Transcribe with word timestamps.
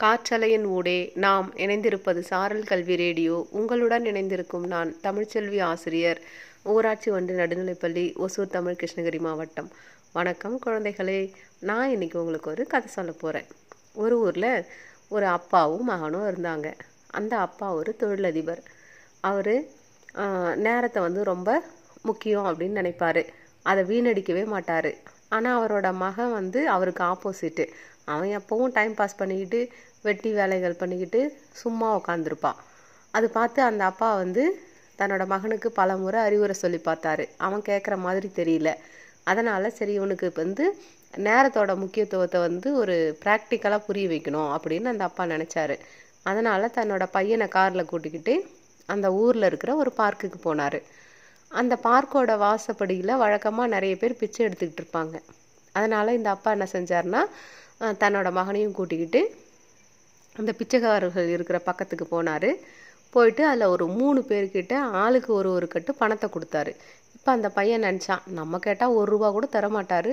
காற்றலையின் 0.00 0.64
ஊடே 0.74 0.98
நாம் 1.24 1.48
இணைந்திருப்பது 1.54 2.20
சாரல் 2.28 2.68
கல்வி 2.70 2.94
ரேடியோ. 2.96 3.34
உங்களுடன் 3.50 4.04
இணைந்திருக்கும் 4.04 4.64
நான் 4.66 4.90
தமிழ்ச்செல்வி 5.02 5.58
ஆசிரியர் 5.62 6.20
ஊராட்சி 6.72 7.08
ஒன்று 7.10 7.34
நடுநிலைப்பள்ளி 7.40 8.04
ஒசூர் 8.24 8.54
தமிழ் 8.56 8.78
கிருஷ்ணகிரி 8.80 9.20
மாவட்டம். 9.26 9.68
வணக்கம் 10.12 10.56
குழந்தைகளே. 10.66 11.20
நான் 11.60 11.90
இன்னைக்கு 11.90 12.20
உங்களுக்கு 12.22 12.50
ஒரு 12.50 12.64
கதை 12.72 12.90
சொல்ல 12.96 13.12
போகிறேன் 13.12 13.48
ஒரு 14.04 14.16
ஊரில் 14.20 14.50
ஒரு 15.08 15.26
அப்பாவும் 15.36 15.88
மகனும் 15.92 16.28
இருந்தாங்க. 16.32 16.68
அந்த 17.18 17.34
அப்பா 17.46 17.68
ஒரு 17.74 17.92
தொழிலதிபர். 18.02 18.62
அவர் 19.30 19.54
நேரத்தை 20.66 21.00
வந்து 21.02 21.22
ரொம்ப 21.32 21.50
முக்கியம் 22.02 22.48
அப்படின்னு 22.50 22.80
நினைப்பார். 22.82 23.22
அதை 23.62 23.82
வீணடிக்கவே 23.92 24.44
மாட்டார். 24.54 24.92
ஆனால் 25.34 25.56
அவரோட 25.58 25.88
மகன் 26.04 26.32
வந்து 26.32 26.60
அவருக்கு 26.68 27.02
ஆப்போசிட்டு 27.04 27.64
அவன் 28.04 28.30
எப்பவும் 28.38 28.74
டைம் 28.78 28.94
பாஸ் 28.94 29.16
பண்ணிக்கிட்டு 29.16 29.60
வெட்டி 30.02 30.30
வேலைகள் 30.32 30.80
பண்ணிக்கிட்டு 30.82 31.20
சும்மா 31.52 31.88
உக்காந்துருப்பான் 31.98 32.60
அது 33.14 33.26
பார்த்து 33.30 33.62
அந்த 33.62 33.84
அப்பா 33.84 34.14
வந்து 34.14 34.44
தன்னோட 34.98 35.26
மகனுக்கு 35.26 35.68
பல 35.72 35.96
முறை 35.96 36.20
அறிவுரை 36.20 36.54
சொல்லி 36.54 36.80
பார்த்தாரு. 36.84 37.24
அவன் 37.36 37.62
கேட்குற 37.62 37.94
மாதிரி 37.96 38.28
தெரியல. 38.36 38.70
அதனால் 39.24 39.74
சரி 39.78 39.92
இவனுக்கு 39.92 40.32
வந்து 40.34 40.64
நேரத்தோட 41.26 41.76
முக்கியத்துவத்தை 41.76 42.40
வந்து 42.40 42.68
ஒரு 42.74 43.18
ப்ராக்டிக்கலாக 43.24 43.86
புரிய 43.86 44.08
வைக்கணும் 44.08 44.50
அப்படின்னு 44.56 44.84
அந்த 44.84 45.04
அப்பா 45.04 45.24
நினச்சாரு. 45.24 45.76
அதனால் 46.22 46.74
தன்னோட 46.76 47.04
பையனை 47.10 47.48
காரில் 47.48 47.90
கூட்டிக்கிட்டு 47.90 48.34
அந்த 48.86 49.12
ஊரில் 49.12 49.42
இருக்கிற 49.42 49.74
ஒரு 49.76 49.92
பார்க்குக்கு 49.96 50.38
போனார். 50.44 50.78
அந்த 51.50 51.78
பார்க்கோட 51.82 52.32
வாசப்படியில் 52.44 53.20
வழக்கமாக 53.22 53.68
நிறைய 53.68 53.96
பேர் 53.96 54.20
பிச்சை 54.20 54.46
எடுத்துக்கிட்டு 54.46 54.82
இருப்பாங்க. 54.82 55.16
அதனால் 55.72 56.16
இந்த 56.18 56.30
அப்பா 56.30 56.50
என்ன 56.50 56.66
செஞ்சார்னா 56.72 57.20
தன்னோட 58.02 58.28
மகனையும் 58.38 58.76
கூட்டிக்கிட்டு 58.78 59.20
அந்த 60.40 60.50
பிச்சைக்காரர்கள் 60.58 61.32
இருக்கிற 61.34 61.58
பக்கத்துக்கு 61.68 62.06
போனார். 62.14 62.50
போயிட்டு 63.14 63.42
அதில் 63.48 63.72
ஒரு 63.74 63.84
மூணு 63.98 64.20
பேர்கிட்ட 64.28 64.74
ஆளுக்கு 65.02 65.30
ஒரு 65.38 65.48
ஒரு 65.56 65.66
கட்டு 65.72 65.92
பணத்தை 66.02 66.28
கொடுத்தாரு. 66.34 66.72
இப்போ 67.16 67.30
அந்த 67.36 67.48
பையன் 67.56 67.84
நினச்சான் 67.86 68.22
நம்ம 68.38 68.58
கேட்டால் 68.66 68.94
ஒரு 68.98 69.08
ரூபா 69.14 69.28
கூட 69.36 69.46
தரமாட்டார். 69.56 70.10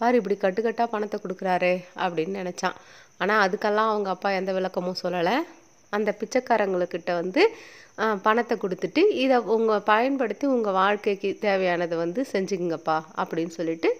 பாரு 0.00 0.18
இப்படி 0.20 0.36
கட்டுக்கட்டாக 0.42 0.88
பணத்தை 0.94 1.18
கொடுக்குறாரே 1.22 1.74
அப்படின்னு 2.04 2.34
நினச்சான். 2.42 2.76
ஆனால் 3.22 3.42
அதுக்கெல்லாம் 3.46 3.90
அவங்க 3.92 4.10
அப்பா 4.14 4.30
எந்த 4.40 4.52
விளக்கமும் 4.58 5.00
சொல்லலை. 5.04 5.36
அந்த 5.96 6.10
பிச்சைக்காரங்களுக்கிட்ட 6.20 7.12
வந்து 7.22 7.42
பணத்தை 8.26 8.54
கொடுத்துட்டு 8.60 9.02
இதை 9.22 9.38
உங்கள் 9.56 9.84
பயன்படுத்தி 9.90 10.44
உங்கள் 10.54 10.76
வாழ்க்கைக்கு 10.80 11.30
தேவையானதை 11.46 11.96
வந்து 12.04 12.20
செஞ்சுக்குங்கப்பா 12.32 12.96
அப்படின்னு 13.22 13.52
சொல்லிட்டு 13.58 13.90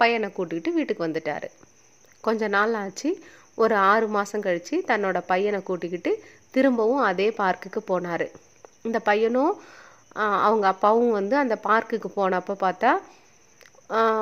பையனை 0.00 0.28
கூட்டிக்கிட்டு 0.38 0.72
வீட்டுக்கு 0.78 1.06
வந்துட்டார். 1.06 1.46
கொஞ்ச 2.26 2.48
நாள் 2.56 2.74
ஆச்சு. 2.82 3.10
ஒரு 3.62 3.74
ஆறு 3.90 4.06
மாதம் 4.16 4.44
கழித்து 4.46 4.76
தன்னோட 4.90 5.18
பையனை 5.32 5.58
கூட்டிக்கிட்டு 5.68 6.12
திரும்பவும் 6.54 7.02
அதே 7.10 7.28
பார்க்குக்கு 7.40 7.80
போனார். 7.90 8.26
இந்த 8.86 8.98
பையனும் 9.08 9.52
அவங்க 10.46 10.66
அப்பாவும் 10.72 11.14
வந்து 11.18 11.36
அந்த 11.42 11.54
பார்க்குக்கு 11.68 12.08
போனப்போ 12.18 12.54
பார்த்தா 12.64 12.90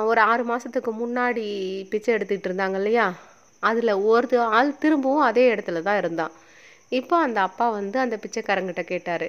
ஒரு 0.09 0.19
ஆறு 0.31 0.43
மாதத்துக்கு 0.49 0.91
முன்னாடி 1.01 1.43
பிச்சை 1.91 2.09
எடுத்துக்கிட்டு 2.15 2.49
இருந்தாங்க 2.49 2.77
இல்லையா? 2.81 3.05
அதில் 3.63 3.93
ஒரு 4.11 4.27
ஆள் 4.57 4.71
திரும்பவும் 4.83 5.27
அதே 5.29 5.43
இடத்துல 5.53 5.81
தான் 5.87 5.99
இருந்தான். 6.01 6.33
இப்போ 6.99 7.15
அந்த 7.25 7.39
அப்பா 7.47 7.65
வந்து 7.79 7.97
அந்த 8.05 8.15
பிச்சைக்காரங்கிட்ட 8.23 8.83
கேட்டார் 8.93 9.27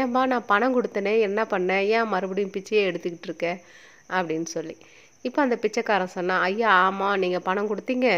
ஏன்பா 0.00 0.20
நான் 0.32 0.50
பணம் 0.52 0.74
கொடுத்தனே 0.76 1.14
என்ன 1.28 1.40
பண்ணேன் 1.52 1.86
ஏன் 1.96 2.10
மறுபடியும் 2.12 2.54
பிச்சையே 2.54 2.82
எடுத்துக்கிட்டு 2.90 3.28
இருக்க? 3.30 3.48
அப்படின்னு 4.16 4.48
சொல்லி. 4.56 4.76
இப்போ 5.28 5.38
அந்த 5.44 5.56
பிச்சைக்காரன் 5.62 6.14
சொன்னான் 6.16 6.44
ஐயா 6.46 6.70
ஆமாம் 6.86 7.20
நீங்கள் 7.22 7.44
பணம் 7.48 7.70
கொடுத்தீங்க. 7.72 8.08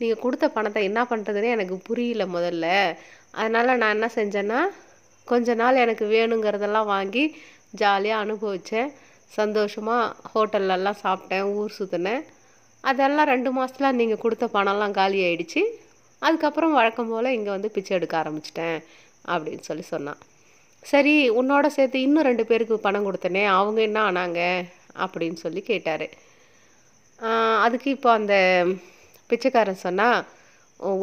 நீங்கள் 0.00 0.22
கொடுத்த 0.24 0.46
பணத்தை 0.56 0.82
என்ன 0.88 1.00
பண்ணுறதுனே 1.10 1.50
எனக்கு 1.56 1.76
புரியல 1.88 2.24
முதல்ல. 2.36 2.66
அதனால் 3.38 3.78
நான் 3.82 3.94
என்ன 3.96 4.08
செஞ்சேன்னா 4.18 4.60
கொஞ்ச 5.30 5.54
நாள் 5.62 5.82
எனக்கு 5.84 6.04
வேணுங்கிறதெல்லாம் 6.14 6.90
வாங்கி 6.94 7.24
ஜாலியாக 7.80 8.22
அனுபவித்தேன் 8.24 8.90
சந்தோஷமாக 9.38 10.14
ஹோட்டல்லலாம் 10.32 11.02
சாப்பிட்டேன் 11.04 11.48
ஊர் 11.56 11.76
சுற்றினேன் 11.78 12.22
அதெல்லாம் 12.90 13.30
ரெண்டு 13.32 13.50
மாதத்தில் 13.56 13.96
நீங்கள் 14.00 14.22
கொடுத்த 14.22 14.44
பணம்லாம் 14.54 14.96
காலி 14.98 15.18
ஆயிடுச்சு. 15.26 15.62
அதுக்கப்புறம் 16.26 16.76
வழக்கம் 16.78 17.10
போல் 17.12 17.34
இங்கே 17.36 17.50
வந்து 17.56 17.68
பிச்சை 17.74 17.92
எடுக்க 17.96 18.14
ஆரம்பிச்சிட்டேன் 18.22 18.78
அப்படின்னு 19.32 19.64
சொல்லி 19.68 19.84
சொன்னான். 19.94 20.20
சரி 20.82 21.14
உன்னோட 21.40 21.66
சேர்த்து 21.76 21.98
இன்னும் 22.06 22.26
ரெண்டு 22.28 22.44
பேருக்கு 22.50 22.76
பணம் 22.86 23.06
கொடுத்தனே 23.06 23.42
அவங்க 23.58 23.80
என்ன 23.88 23.98
ஆனாங்க? 24.08 24.40
அப்படின்னு 25.04 25.38
சொல்லி 25.44 25.62
கேட்டார். 25.70 26.06
அதுக்கு 27.64 27.88
இப்போ 27.96 28.10
அந்த 28.18 28.34
பிச்சைக்காரன் 29.30 29.84
சொன்னால் 29.86 30.18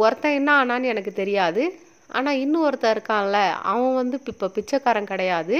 ஒருத்தன் 0.03 0.37
என்ன 0.39 0.51
ஆனான்னு 0.61 0.91
எனக்கு 0.93 1.11
தெரியாது. 1.21 1.63
ஆனால் 2.17 2.39
இன்னும் 2.43 2.65
ஒருத்தன் 2.67 2.95
இருக்கான்ல 2.95 3.37
அவன் 3.71 3.99
வந்து 4.01 4.17
இப்போ 4.33 4.47
பிச்சைக்காரன் 4.57 5.11
கிடையாது. 5.13 5.55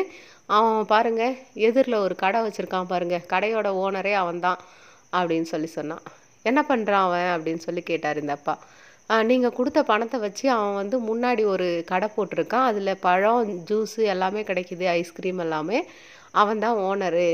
அவன் 0.58 0.90
பாருங்கள் 0.92 1.38
எதிரில் 1.68 2.04
ஒரு 2.06 2.16
கடை 2.24 2.40
வச்சுருக்கான் 2.46 2.92
பாருங்கள் 2.92 3.28
கடையோட 3.34 3.68
ஓனரே 3.84 4.14
அவன் 4.24 4.44
தான் 4.46 4.60
அப்படின்னு 5.18 5.48
சொல்லி 5.54 5.70
சொன்னான். 5.78 6.04
என்ன 6.50 6.60
பண்ணுறான் 6.70 7.06
அவன்? 7.08 7.30
அப்படின்னு 7.36 7.62
சொல்லி 7.68 7.82
கேட்டார் 7.92 8.22
இந்த 8.24 8.34
அப்பா. 8.38 8.56
நீங்கள் 9.30 9.56
கொடுத்த 9.58 9.80
பணத்தை 9.90 10.18
வச்சு 10.26 10.46
அவன் 10.58 10.78
வந்து 10.82 10.98
முன்னாடி 11.10 11.44
ஒரு 11.54 11.68
கடை 11.92 12.08
போட்டிருக்கான். 12.16 12.68
அதில் 12.70 13.02
பழம் 13.06 13.50
ஜூஸு 13.70 14.02
எல்லாமே 14.14 14.42
கிடைக்கிது 14.50 14.86
ஐஸ்கிரீம் 15.00 15.42
எல்லாமே. 15.46 15.80
அவன் 16.42 16.64
தான் 16.66 16.80
ஓனரு. 16.90 17.30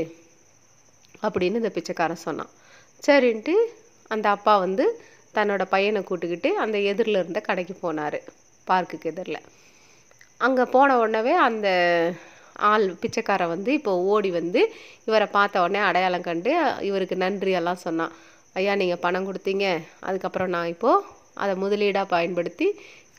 அப்படின்னு 1.26 1.60
இந்த 1.62 1.72
பிச்சைக்காரன் 1.76 2.24
சொன்னான். 2.26 2.52
சரின்ட்டு 3.06 3.54
அந்த 4.14 4.26
அப்பா 4.36 4.54
வந்து 4.66 4.84
தன்னோட 5.36 5.62
பையனை 5.74 6.00
கூட்டுக்கிட்டு 6.08 6.50
அந்த 6.62 6.76
எதிரில் 6.90 7.20
இருந்த 7.22 7.40
கடைக்கு 7.48 7.74
போனார் 7.84 8.18
பார்க்குக்கு 8.70 9.10
எதிரில். 9.12 9.40
அங்கே 10.46 10.64
போன 10.74 10.96
உடனே 11.02 11.34
அந்த 11.48 11.68
ஆள் 12.70 12.84
பிச்சைக்காரன் 13.02 13.52
வந்து 13.52 13.70
இப்போ 13.78 13.92
ஓடி 14.12 14.30
வந்து 14.38 14.60
இவரை 15.08 15.26
பார்த்த 15.36 15.62
உடனே 15.64 15.80
அடையாளம் 15.88 16.26
கண்டு 16.26 16.52
இவருக்கு 16.88 17.16
நன்றி 17.24 17.52
எல்லாம் 17.60 17.84
சொன்னான். 17.86 18.12
ஐயா 18.58 18.72
நீங்கள் 18.80 19.02
பணம் 19.04 19.28
கொடுத்தீங்க. 19.28 19.66
அதுக்கப்புறம் 20.08 20.52
நான் 20.54 20.72
இப்போது 20.74 21.04
அதை 21.42 21.52
முதலீடாக 21.62 22.12
பயன்படுத்தி 22.14 22.66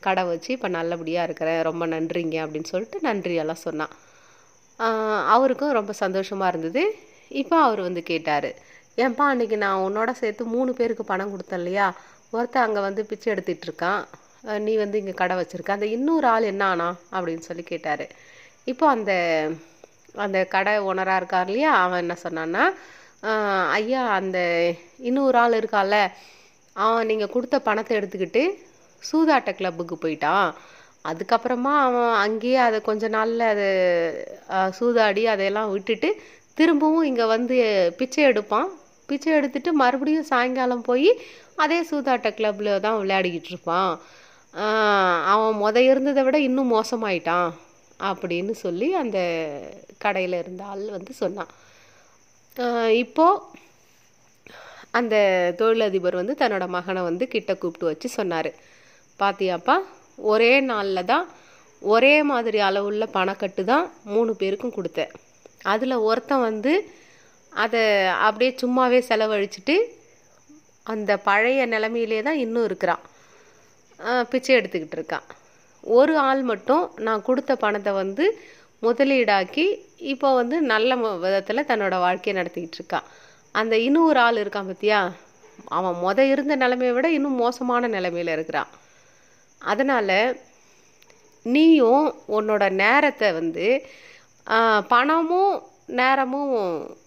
கடை 0.05 0.23
வச்சு 0.29 0.49
இப்போ 0.55 0.69
நல்லபடியாக 0.77 1.27
இருக்கிறேன். 1.27 1.59
ரொம்ப 1.69 1.83
நன்றிங்க 1.93 2.37
அப்படின்னு 2.45 2.71
சொல்லிட்டு 2.73 2.99
நன்றியெல்லாம் 3.07 3.63
சொன்னான். 3.67 3.93
அவருக்கும் 5.35 5.75
ரொம்ப 5.79 5.91
சந்தோஷமாக 6.03 6.51
இருந்தது. 6.53 6.83
இப்போ 7.41 7.55
அவர் 7.67 7.81
வந்து 7.87 8.01
கேட்டார். 8.11 8.49
ஏன்பா 9.03 9.25
அன்றைக்கி 9.33 9.57
நான் 9.63 9.83
உன்னோட 9.85 10.11
சேர்த்து 10.21 10.43
மூணு 10.55 10.71
பேருக்கு 10.79 11.03
பணம் 11.11 11.31
கொடுத்தேன் 11.33 11.61
இல்லையா 11.61 11.87
ஒருத்தன் 12.35 12.65
அங்கே 12.65 12.81
வந்து 12.87 13.01
பிச்சை 13.09 13.27
எடுத்துகிட்டு 13.33 13.67
இருக்கான் 13.69 14.01
நீ 14.65 14.73
வந்து 14.81 14.97
இங்கே 15.01 15.13
கடை 15.21 15.35
வச்சுருக்க. 15.39 15.71
அந்த 15.77 15.87
இன்னொரு 15.95 16.27
ஆள் 16.33 16.49
என்ன 16.51 16.63
ஆனா? 16.73 16.87
அப்படின்னு 17.15 17.43
சொல்லி 17.49 17.63
கேட்டார். 17.71 18.05
இப்போ 18.71 18.85
அந்த 18.95 19.11
அந்த 20.25 20.39
கடை 20.55 20.73
ஓனராக 20.89 21.19
இருக்கார் 21.21 21.47
இல்லையா? 21.49 21.71
அவன் 21.83 22.03
என்ன 22.03 22.15
சொன்னான்னா 22.25 22.63
ஐயா 23.77 24.01
அந்த 24.19 24.37
இன்னொரு 25.09 25.37
ஆள் 25.43 25.59
இருக்கால. 25.61 25.95
அவன் 26.75 27.09
நீங்கள் 27.11 27.33
கொடுத்த 27.35 27.55
பணத்தை 27.67 27.93
எடுத்துக்கிட்டு 27.99 28.43
சூதாட்ட 29.03 29.51
கிளப்புக்கு 29.59 29.95
போயிட்டான். 30.03 30.49
அதுக்கப்புறமா 31.09 31.73
அவன் 31.87 32.11
அங்கேயே 32.25 32.59
அதை 32.67 32.77
கொஞ்ச 32.89 33.07
நாளில் 33.15 33.45
அது 33.53 33.67
சூதாடி 34.77 35.23
அதையெல்லாம் 35.33 35.71
விட்டுட்டு 35.75 36.09
திரும்பவும் 36.59 37.07
இங்கே 37.09 37.25
வந்து 37.35 37.55
பிச்சை 37.99 38.23
எடுப்பான். 38.31 38.67
பிச்சை 39.09 39.31
எடுத்துட்டு 39.37 39.69
மறுபடியும் 39.81 40.29
சாயங்காலம் 40.31 40.83
போய் 40.89 41.09
அதே 41.63 41.79
சூதாட்ட 41.89 42.29
கிளப்பில் 42.37 42.83
தான் 42.85 42.99
விளையாடிக்கிட்டு 43.01 43.49
இருப்பான். 43.53 43.91
அவன் 45.33 45.55
முத 45.63 45.77
இருந்ததை 45.91 46.21
விட 46.27 46.37
இன்னும் 46.47 46.73
மோசமாயிட்டான் 46.75 47.49
அப்படின்னு 48.09 48.53
சொல்லி 48.65 48.87
அந்த 49.01 49.19
கடையில் 50.03 50.37
இருந்த 50.41 50.63
ஆள் 50.71 50.85
வந்து 50.97 51.13
சொன்னான். 51.23 51.51
இப்போது 53.03 53.61
அந்த 54.99 55.15
தொழிலதிபர் 55.59 56.19
வந்து 56.21 56.33
தன்னோட 56.41 56.65
மகனை 56.77 57.01
வந்து 57.09 57.25
கிட்ட 57.33 57.51
கூப்பிட்டு 57.61 57.89
வச்சு 57.89 58.07
சொன்னார். 58.17 58.51
பாத்தியாப்பா 59.21 59.75
ஒரே 60.31 60.53
நாளில் 60.71 61.09
தான் 61.11 61.25
ஒரே 61.93 62.15
மாதிரி 62.31 62.59
அளவுள்ள 62.67 63.05
பணக்கட்டு 63.17 63.63
தான் 63.71 63.85
மூணு 64.13 64.31
பேருக்கும் 64.41 64.75
கொடுத்தேன். 64.75 65.13
அதில் 65.71 66.03
ஒருத்தன் 66.09 66.45
வந்து 66.49 66.73
அதை 67.63 67.81
அப்படியே 68.25 68.51
சும்மாவே 68.61 68.99
செலவழிச்சிட்டு 69.09 69.75
அந்த 70.91 71.11
பழைய 71.27 71.65
நிலமையிலே 71.73 72.19
தான் 72.27 72.41
இன்னும் 72.45 72.67
இருக்கிறான். 72.69 73.03
பிச்சை 74.31 74.53
எடுத்துக்கிட்டு 74.59 74.97
இருக்கான். 74.97 75.27
ஒரு 75.97 76.13
ஆள் 76.27 76.41
மட்டும் 76.51 76.83
நான் 77.07 77.25
கொடுத்த 77.27 77.51
பணத்தை 77.63 77.91
வந்து 78.01 78.25
முதலீடாக்கி 78.85 79.65
இப்போ 80.13 80.29
வந்து 80.39 80.55
நல்ல 80.71 80.95
விதத்தில் 81.25 81.67
தன்னோட 81.69 81.95
வாழ்க்கையை 82.05 82.33
நடத்திக்கிட்டு 82.39 82.79
இருக்கான். 82.79 83.07
அந்த 83.59 83.73
இன்னொரு 83.87 84.19
ஆள் 84.25 84.39
இருக்கான் 84.43 84.69
பத்தியா? 84.71 84.99
அவன் 85.77 85.97
மொத 86.03 86.19
இருந்த 86.33 86.53
நிலைமையை 86.63 86.93
விட 86.95 87.07
இன்னும் 87.17 87.41
மோசமான 87.43 87.89
நிலைமையில் 87.95 88.33
இருக்கிறான். 88.35 88.71
அதனால் 89.61 90.17
நீயும் 91.45 92.07
உன்னோட 92.37 92.63
நேரத்தை 92.83 93.29
வந்து 93.39 93.67
பணமும் 94.87 95.63
நேரமும் 95.85 96.53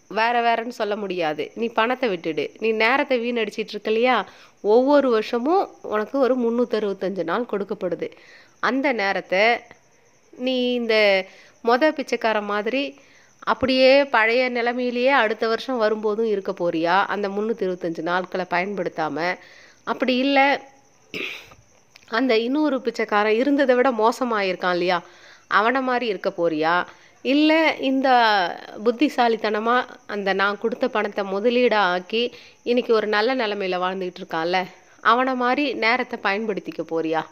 வேற 0.09 0.35
வேறன்னு 0.47 0.79
சொல்ல 0.81 0.97
முடியாது. 0.97 1.51
நீ 1.55 1.67
பணத்தை 1.67 2.09
விட்டுடு. 2.09 2.45
நீ 2.59 2.73
நேரத்தை 2.73 3.17
வீணடிச்சிட்டு 3.21 3.73
இருக்க 3.75 3.91
இல்லையா? 3.91 4.17
ஒவ்வொரு 4.61 5.11
வருஷமும் 5.11 5.71
உனக்கு 5.83 6.19
ஒரு 6.19 6.35
முந்நூற்றறுபத்தஞ்சு 6.37 7.25
நாள் 7.25 7.51
கொடுக்கப்படுது. 7.53 8.09
அந்த 8.61 8.93
நேரத்தை 8.93 9.43
நீ 10.33 10.73
இந்த 10.73 10.95
மொத 11.65 11.91
பிச்சைக்கார 11.91 12.43
மாதிரி 12.43 12.99
அப்படியே 13.39 14.05
பழைய 14.05 14.49
நிலைமையிலேயே 14.49 15.09
அடுத்த 15.09 15.45
வருஷம் 15.49 15.79
வரும்போதும் 15.79 16.27
இருக்க 16.27 16.53
போறியா? 16.53 17.07
அந்த 17.07 17.29
முந்நூற்றி 17.29 17.65
இருபத்தஞ்சு 17.69 18.03
நாட்களை 18.03 18.45
பயன்படுத்தாமல் 18.49 19.39
அப்படி 19.85 20.17
இல்லை. 20.17 20.59
அந்த 22.09 22.39
இன்னொரு 22.39 22.81
பிச்சைக்காரன் 22.81 23.35
இருந்ததை 23.35 23.75
விட 23.75 23.91
மோசமாக 23.91 24.45
இருக்கான் 24.45 24.73
இல்லையா? 24.73 25.03
அவனை 25.49 25.81
மாதிரி 25.81 26.07
இருக்க 26.07 26.31
போறியா? 26.31 26.87
இல்லை 27.33 27.61
இந்த 27.91 28.09
புத்திசாலித்தனமாக 28.85 29.95
அந்த 30.07 30.31
நான் 30.33 30.59
கொடுத்த 30.59 30.87
பணத்தை 30.89 31.23
முதலீடாக 31.25 31.93
ஆக்கி 31.95 32.23
இன்னைக்கு 32.63 32.93
ஒரு 32.95 33.07
நல்ல 33.15 33.31
நிலமையில 33.35 33.81
வாழ்ந்துக்கிட்டு 33.85 34.23
இருக்கான்ல 34.23 34.59
அவனை 35.03 35.35
மாதிரி 35.35 35.65
நேரத்தை 35.85 36.17
பயன்படுத்திக்க 36.23 36.83
போறியா? 36.93 37.23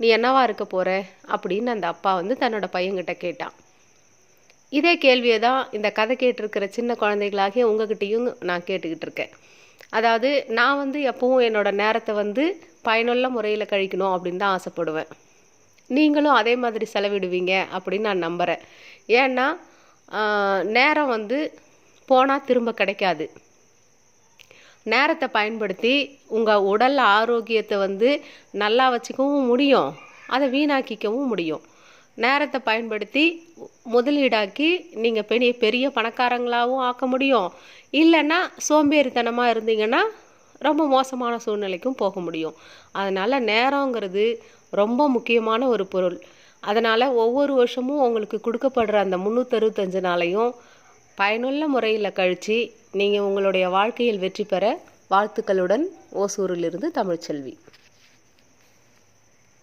நீ 0.00 0.06
என்னவா 0.16 0.42
இருக்க 0.42 0.64
போற? 0.64 0.88
அப்படின்னு 1.34 1.74
அந்த 1.74 1.86
அப்பா 1.86 2.12
வந்து 2.14 2.34
தன்னோட 2.40 2.66
பையன்கிட்ட 2.76 3.14
கேட்டான். 3.24 3.54
இதே 4.72 4.92
கேள்வியை 4.98 5.38
தான் 5.38 5.60
இந்த 5.72 5.88
கதை 5.90 6.14
கேட்டிருக்கிற 6.16 6.66
சின்ன 6.68 6.94
குழந்தைகளாகிய 6.94 7.64
உங்ககிட்டேயும் 7.70 8.28
நான் 8.40 8.66
கேட்டுக்கிட்டு 8.68 9.06
இருக்கேன். 9.08 9.32
அதாவது 9.90 10.30
நான் 10.58 10.80
வந்து 10.82 10.98
எப்பவும் 11.10 11.44
என்னோட 11.48 11.70
நேரத்தை 11.82 12.14
வந்து 12.14 12.44
பயனுள்ள 12.82 13.28
முறையில் 13.28 13.70
கழிக்கணும் 13.72 14.14
அப்படின்னு 14.14 14.42
தான் 14.44 14.56
ஆசைப்படுவேன். 14.58 15.10
நீங்களும் 15.90 16.38
அதே 16.40 16.56
மாதிரி 16.56 16.86
செலவிடுவீங்க 16.94 17.52
அப்படின்னு 17.76 18.08
நான் 18.10 18.26
நம்புகிறேன் 18.26 18.62
ஏன்னா 19.18 19.46
நேரம் 20.76 21.10
வந்து 21.16 21.38
போனால் 22.10 22.46
திரும்ப 22.48 22.70
கிடைக்காது. 22.80 23.26
நேரத்தை 24.92 25.26
பயன்படுத்தி 25.36 25.94
உங்கள் 26.36 26.66
உடல் 26.72 26.98
ஆரோக்கியத்தை 27.16 27.76
வந்து 27.86 28.08
நல்லா 28.62 28.86
வச்சுக்கவும் 28.94 29.50
முடியும். 29.50 29.90
அதை 30.34 30.46
வீணாக்கிக்கவும் 30.54 31.30
முடியும். 31.32 31.62
நேரத்தை 32.24 32.58
பயன்படுத்தி 32.68 33.24
முதலீடாக்கி 33.94 34.68
நீங்கள் 35.02 35.28
பெரிய 35.30 35.50
பெரிய 35.64 35.84
பணக்காரங்களாகவும் 35.98 36.84
ஆக்க 36.88 37.04
முடியும். 37.12 37.48
இல்லைன்னா 38.00 38.38
சோம்பேறித்தனமாக 38.68 39.52
இருந்தீங்கன்னா 39.54 40.02
ரொம்ப 40.66 40.82
மோசமான 40.94 41.34
சூழ்நிலைக்கும் 41.44 42.00
போக 42.02 42.20
முடியும். 42.26 42.56
அதனால் 43.00 43.44
நேரங்கிறது 43.52 44.26
ரொம்ப 44.80 45.08
முக்கியமான 45.16 45.68
ஒரு 45.74 45.86
பொருள். 45.94 46.18
அதனால் 46.62 47.14
ஒவ்வொரு 47.22 47.52
வருஷமும் 47.54 48.02
உங்களுக்கு 48.06 48.38
கொடுக்கப்படுற 48.38 48.96
அந்த 49.04 49.16
முந்நூற்றறுபத்தஞ்சு 49.16 50.00
நாளையும் 50.08 50.50
பயனுள்ள 51.18 51.62
முறையில் 51.68 52.16
கழித்து 52.18 52.56
நீங்கள் 52.92 53.26
உங்களுடைய 53.28 53.68
வாழ்க்கையில் 53.68 54.18
வெற்றி 54.18 54.44
பெற 54.44 54.64
வாழ்த்துக்களுடன் 55.10 55.84
ஓசூரிலிருந்து 56.22 56.88
தமிழ்ச்செல்வி. 56.98 57.54